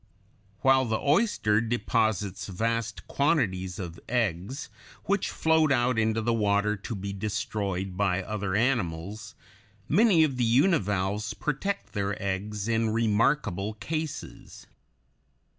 [0.63, 4.67] ]While the oyster deposits vast quantities of eggs,
[5.03, 9.35] which float out into the water to be destroyed by other animals,
[9.87, 14.65] many of the univalves protect their eggs in remarkable cases.